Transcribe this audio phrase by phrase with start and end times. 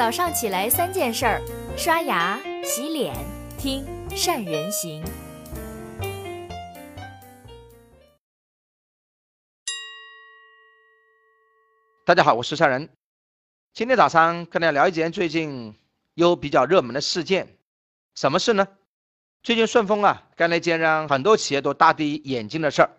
[0.00, 1.42] 早上起来三件事儿：
[1.76, 3.14] 刷牙、洗脸、
[3.58, 3.84] 听
[4.16, 5.04] 善人行。
[12.06, 12.88] 大家好，我是善人。
[13.74, 15.78] 今天早上跟大家聊一件最近
[16.14, 17.58] 又比较热门的事件，
[18.14, 18.66] 什么事呢？
[19.42, 22.90] 最近顺丰啊干了一件让很多企业都大跌眼镜的事儿。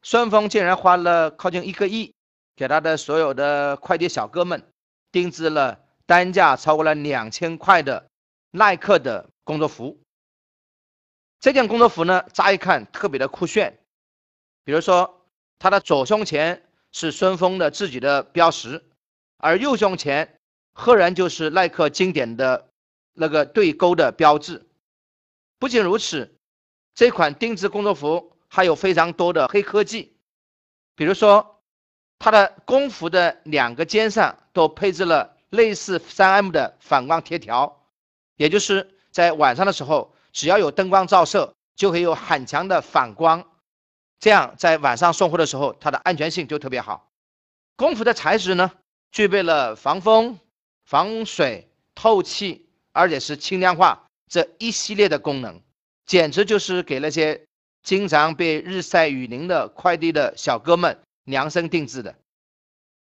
[0.00, 2.14] 顺丰竟然花了靠近一个亿，
[2.56, 4.62] 给他的所有的快递小哥们
[5.12, 8.08] 定制了单价超过了两千块的
[8.50, 10.00] 耐克的工作服。
[11.38, 13.78] 这件工作服呢，乍一看特别的酷炫，
[14.64, 15.26] 比如说
[15.58, 18.82] 它的左胸前是顺丰的自己的标识，
[19.36, 20.40] 而右胸前
[20.72, 22.70] 赫然就是耐克经典的
[23.12, 24.66] 那个对勾的标志。
[25.58, 26.34] 不仅如此，
[26.94, 28.32] 这款定制工作服。
[28.50, 30.16] 还有非常多的黑科技，
[30.96, 31.60] 比如说，
[32.18, 37.84] 它的工服的两个肩上都配置了类似三 M 的反光贴条，
[38.36, 43.44] 也就是在晚上的时候，只要有灯光照射，就会有很强的反光，
[44.18, 47.10] 这样在晚上送货的时候，它的安全性就特别好。
[47.76, 48.72] 工服的材质呢，
[49.10, 50.38] 具备了防风、
[50.84, 55.62] 防水、透气，而且是轻量化这一系列的功能，
[56.06, 57.44] 简直就是给那些。
[57.84, 62.16] 经常被日晒雨淋的快递的小哥们量身定制的。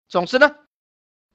[0.08, 0.56] 总之呢，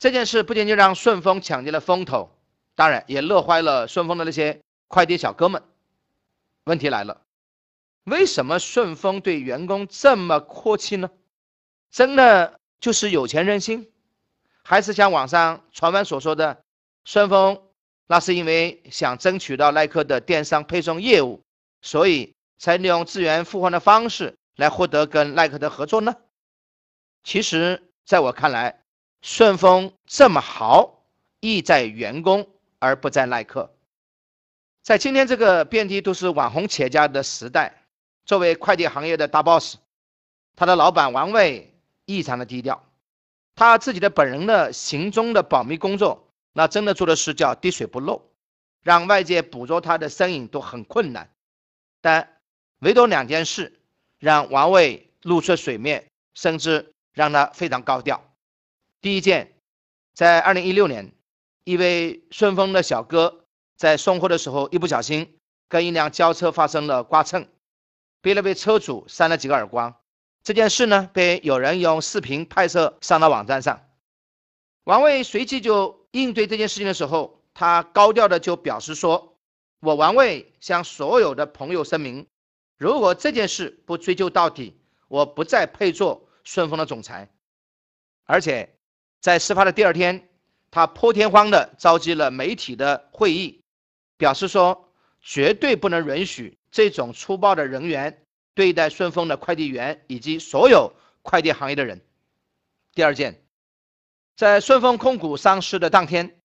[0.06, 2.30] 这件事不仅仅让顺丰抢尽了风头，
[2.76, 5.64] 当然也乐坏了顺丰的那些快递小哥们。
[6.66, 7.24] 问题来了，
[8.04, 11.10] 为什么顺丰对员工这么阔气呢？
[11.90, 13.90] 真的就是有钱任性，
[14.64, 16.62] 还是像网上传闻所说的，
[17.04, 17.64] 顺丰
[18.06, 21.42] 那是因为想争取到耐克的电商配送业务，
[21.82, 22.36] 所以。
[22.60, 26.16] 才利用资源互换的方式来获得跟耐克的合作呢？
[27.24, 28.85] 其实，在我看来，
[29.26, 31.04] 顺丰这么豪，
[31.40, 33.74] 意在员工而不在耐克。
[34.84, 37.74] 在今天这个遍地都是网红企业家的时代，
[38.28, 39.78] 作为快递行业的大 boss，
[40.56, 41.74] 他的老板王卫
[42.06, 42.88] 异常的低调，
[43.56, 48.22] 他自己的本人的行踪的保密工作，那真的做的是叫滴水不漏，
[48.84, 51.28] 让外界捕捉他的身影都很困难。
[52.00, 52.38] 但
[52.82, 53.82] 唯独两件事
[54.20, 56.06] 让王卫露出水面，
[56.36, 58.24] 甚至让他非常高调。
[59.06, 59.54] 第一件，
[60.16, 61.14] 在二零一六年，
[61.64, 63.46] 一位顺丰的小哥
[63.78, 65.38] 在送货的时候一不小心
[65.70, 67.48] 跟一辆轿车发生了刮蹭，
[68.20, 69.94] 被那位车主扇了几个耳光。
[70.42, 73.88] 这件事呢，被有人用视频拍摄上到网站上。
[74.86, 79.38] 王卫随即就应对这件事情的时候，他高调的就表示说
[79.82, 82.26] ：“我王卫向所有的朋友声明。”
[82.80, 87.32] 如果这件事不追究到底，我不再配做顺丰的总裁。
[88.24, 88.75] 而且，
[89.26, 90.30] 在事发的第二天，
[90.70, 93.60] 他破天荒的召集了媒体的会议，
[94.18, 98.22] 表示说绝对不能允许这种粗暴的人员
[98.54, 100.94] 对待顺丰的快递员以及所有
[101.24, 102.06] 快递行业的人。
[102.94, 103.42] 第二件，
[104.36, 106.40] 在顺丰控股上市的当天，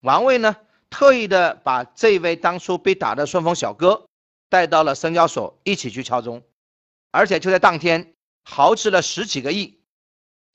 [0.00, 0.56] 王卫呢
[0.90, 4.04] 特意的把这位当初被打的顺丰小哥。
[4.48, 6.42] 带到了深交所一起去敲钟，
[7.12, 9.75] 而且就在当天豪掷了十几个亿，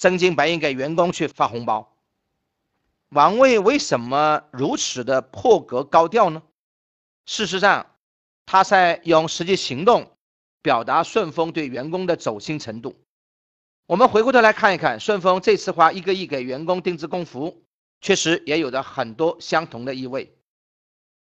[0.02, 1.96] 真金白银给员工去发红包。
[3.10, 6.42] 王卫为什么如此的破格高调呢？
[7.28, 7.86] 事实上，
[8.48, 10.18] 他在用实际行动
[10.64, 12.96] 表达顺丰对员工的走心程度。
[13.86, 17.64] 我们回过头来看一看，顺丰这次花一个亿给员工定制工服，
[18.02, 20.36] 确实也有着很多相同的意味。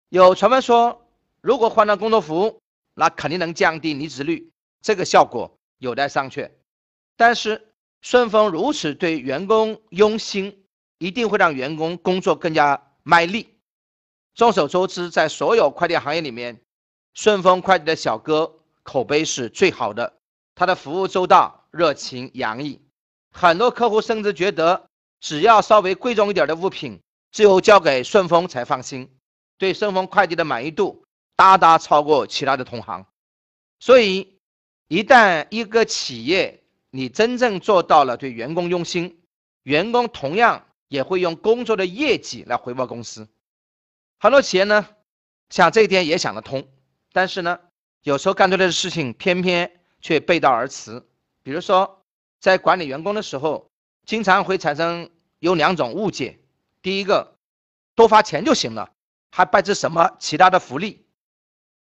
[0.07, 1.05] 有传闻说。
[1.41, 2.61] 如果换了工作服，
[2.93, 4.51] 那肯定能降低离职率，
[4.81, 6.51] 这个效果有待商榷。
[7.15, 7.68] 但是
[8.01, 10.63] 顺丰如此对员工用心，
[10.97, 13.55] 一定会让员工工作更加卖力。
[14.35, 16.61] 众所周知，在所有快递行业里面，
[17.13, 18.51] 顺丰快递的小哥
[18.83, 20.13] 口碑是最好的，
[20.55, 22.79] 他的服务周到、热情洋溢，
[23.31, 24.87] 很多客户甚至觉得，
[25.19, 26.99] 只要稍微贵重一点的物品，
[27.31, 29.09] 最后交给顺丰才放心，
[29.57, 31.03] 对顺丰快递的满意度。
[31.35, 33.05] 大大超过其他的同行，
[33.79, 34.37] 所以
[34.89, 36.58] 一旦一个企业
[36.91, 39.21] 你真正做到了对员工用心，
[39.63, 43.27] 员工同样也会用工作的业绩来回报公司。
[44.19, 44.87] 很多企业呢，
[45.49, 46.67] 想这一点也想得通，
[47.13, 47.59] 但是呢，
[48.03, 51.01] 有时候干出来的事情偏偏却背道而驰。
[51.43, 52.03] 比如说，
[52.39, 53.69] 在管理员工的时候，
[54.05, 55.09] 经常会产生
[55.39, 56.39] 有两种误解：
[56.81, 57.35] 第一个，
[57.95, 58.91] 多发钱就行了，
[59.31, 61.05] 还掰扯什么其他的福利？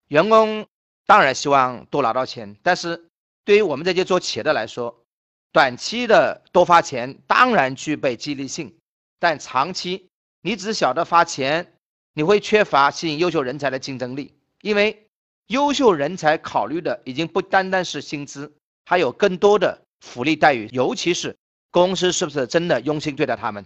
[0.07, 0.67] 员工
[1.05, 3.09] 当然希望多拿到钱，但是
[3.43, 5.03] 对于我们这些做企业的来说，
[5.51, 8.77] 短期的多发钱当然具备激励性，
[9.19, 10.09] 但长期
[10.41, 11.73] 你只晓得发钱，
[12.13, 15.07] 你会缺乏吸引优秀人才的竞争力，因为
[15.47, 18.53] 优秀人才考虑的已经不单单是薪资，
[18.85, 21.35] 还有更多的福利待遇，尤其是
[21.71, 23.65] 公司是不是真的用心对待他们。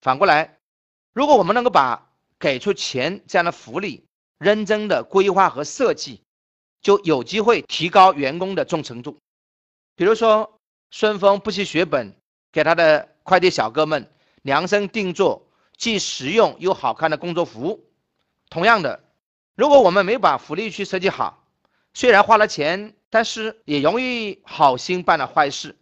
[0.00, 0.58] 反过来，
[1.12, 4.06] 如果我们能够把给出钱这样的福利
[4.38, 6.22] 认真的规划和设计，
[6.82, 9.18] 就有机会提高员工的忠诚度。
[9.94, 10.58] 比如说，
[10.90, 12.14] 顺丰不惜血本
[12.52, 14.10] 给他的快递小哥们
[14.42, 15.46] 量身定做
[15.76, 17.84] 既实用又好看的工作服。
[18.48, 19.02] 同样的，
[19.56, 21.44] 如果我们没把福利去设计好，
[21.94, 25.74] 虽然花了钱，但是也容易好心办了坏事，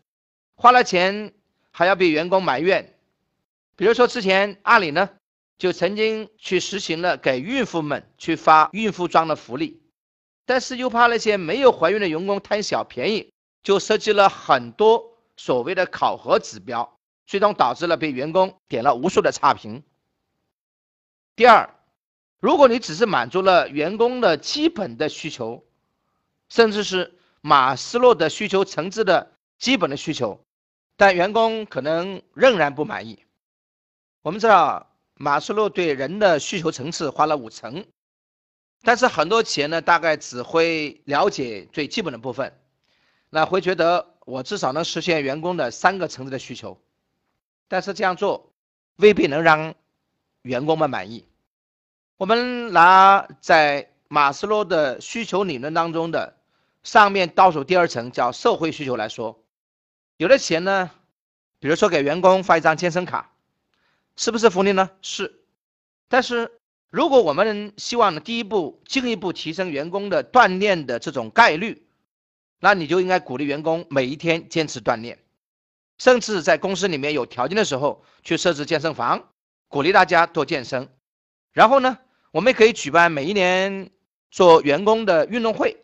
[0.55, 1.33] 花了钱
[1.71, 2.97] 还要被员工埋怨。
[3.77, 5.11] 比如说，之前阿里呢
[5.59, 9.83] 就曾经去实行了给孕妇们去发孕妇装的福利。
[10.47, 13.33] 但是又怕那些没有怀孕的员工贪小便宜，
[13.63, 15.03] 就设计了很多
[15.37, 19.83] 所谓的考核指标，最终导致了被员工点了无数的差评。
[21.35, 21.69] 第二，
[22.41, 25.65] 如果你只是满足了员工的基本的需求，
[26.49, 30.39] 甚至是马斯洛的需求层次的基本的需求，
[30.97, 33.25] 但员工可能仍然不满意。
[34.21, 37.85] 我们知道，马斯洛对人的需求层次花了五层。
[38.87, 42.53] 但是很多企业呢，大概只会了解最基本的部分，
[43.31, 46.79] 那会觉得我至少能实现员工的三个层次的需求，
[47.67, 48.53] 但是这样做
[48.97, 49.75] 未必能让
[50.43, 51.25] 员工们满意。
[52.19, 56.37] 我们拿在马斯洛的需求理论当中的
[56.83, 59.43] 上面倒数第二层叫社会需求来说，
[60.19, 60.91] 有的企业呢，
[61.59, 63.33] 比如说给员工发一张健身卡，
[64.15, 64.91] 是不是福利呢？
[65.01, 65.41] 是，
[66.07, 66.61] 但是。
[66.95, 71.85] 如果我们希望呢，第一步进一步提升员工的锻炼的这种概率，
[72.61, 75.19] 那你就应该鼓励员工每一天坚持锻炼，
[75.99, 79.31] 甚至在公司里面有条件的时候去设置健身房，
[79.67, 80.89] 鼓励大家多健身。
[81.53, 81.99] 然后呢，
[82.31, 83.91] 我们也可以举办每一年
[84.31, 85.77] 做员工的运动会。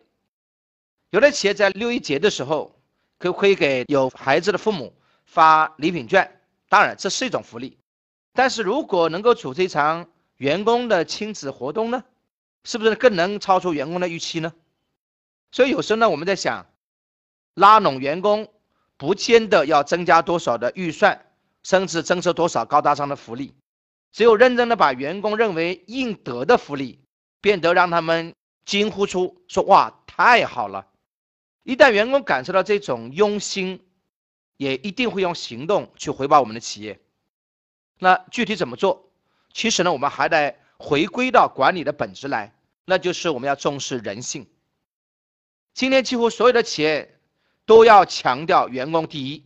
[1.09, 2.79] 有的企业在六一节的时候，
[3.19, 7.77] 可可以给有孩子的父母发礼品券，当然这是一种福利。
[8.31, 10.09] 但是如果能够组织一场，
[10.41, 12.03] 员工的亲子活动呢，
[12.63, 14.51] 是不是更能超出员工的预期呢？
[15.51, 16.65] 所以有时候呢，我们在想，
[17.53, 18.51] 拉拢员工，
[18.97, 21.27] 不见得要增加多少的预算，
[21.61, 23.53] 甚至增设多少高大上的福利，
[24.11, 26.99] 只有认真的把员工认为应得的福利，
[27.39, 28.33] 变得让他们
[28.65, 30.87] 惊呼出说哇太好了。
[31.61, 33.85] 一旦员工感受到这种用心，
[34.57, 36.99] 也一定会用行动去回报我们的企业。
[37.99, 39.10] 那具体怎么做？
[39.53, 42.53] 其实呢，我们还得回归到管理的本质来，
[42.85, 44.47] 那就是我们要重视人性。
[45.73, 47.19] 今天几乎所有的企业
[47.65, 49.45] 都要强调员工第一。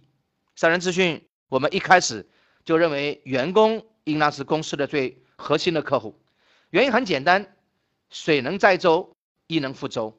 [0.55, 2.27] 三人资讯，我们一开始
[2.63, 6.19] 就认为员工应当是公司的最核心的客户。
[6.69, 7.55] 原因很简单，
[8.09, 9.15] 水能载舟，
[9.47, 10.17] 亦能覆舟。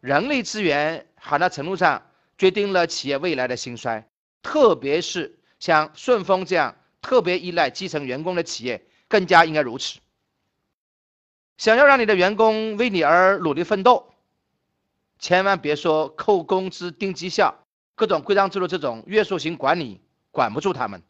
[0.00, 4.06] 人力资源很大程度上决定了企业未来的兴衰，
[4.42, 8.86] 特别是像顺丰这样特别依赖基层员工的企业。
[9.14, 10.00] 更加应该如此。
[11.56, 14.12] 想要让你的员工为你而努力奋斗，
[15.20, 17.54] 千万别说扣工资、定绩效、
[17.94, 20.00] 各种规章制度这种约束型管理
[20.32, 21.00] 管不住他们。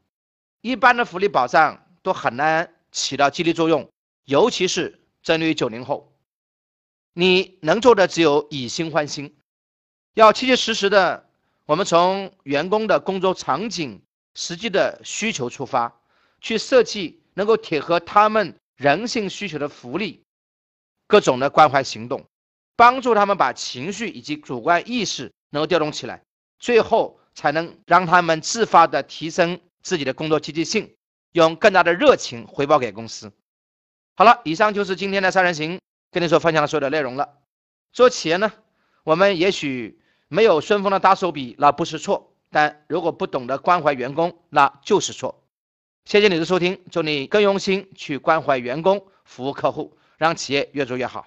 [0.60, 3.90] 一般的福利保障都很难起到激励作用，
[4.26, 6.12] 尤其是针对于九零后。
[7.14, 9.34] 你能做的只有以心换心，
[10.12, 11.30] 要切切实实的，
[11.64, 14.02] 我们从员工的工作场景、
[14.34, 16.02] 实际的需求出发，
[16.42, 17.23] 去设计。
[17.34, 20.24] 能够贴合他们人性需求的福利，
[21.06, 22.24] 各种的关怀行动，
[22.76, 26.22] 帮助他们把情绪以及主观意识能够调动起来，
[26.58, 30.94] 最后才能让他们自发的提升自己的工作积极性，
[31.32, 33.32] 用更大的热情回报给公司。
[34.16, 37.38] 好了，以上就是今天的三人行跟你所分享的所有的内容了。
[37.92, 38.52] 做企业呢，
[39.04, 45.43] 我们也许没有顺丰的大手笔，那不是错；但如果不懂得关怀员工，那就是错。
[46.04, 51.26] 谢谢你的收听，祝你更用心去关怀员工、服务客户，让企业越做越好。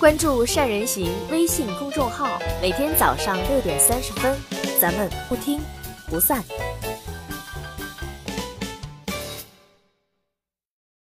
[0.00, 4.34] 关注善人行微信公众号，每天早上六点三十分，
[4.80, 5.60] 咱们不听
[6.08, 6.42] 不散。